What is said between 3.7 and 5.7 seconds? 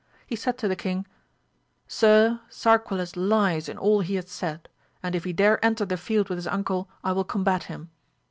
all he hath said, and if he dare